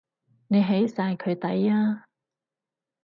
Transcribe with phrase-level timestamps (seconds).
[0.47, 2.05] 你起晒佢底呀？